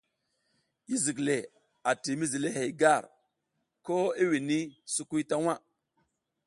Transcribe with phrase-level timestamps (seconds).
[0.87, 1.35] Yi zik le
[1.89, 3.03] a ti mizlihey gar
[3.85, 4.59] ko i wini
[4.93, 5.59] sukuy ta waʼ.